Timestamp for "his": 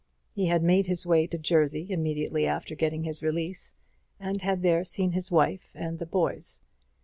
0.87-1.05, 3.03-3.21, 5.11-5.29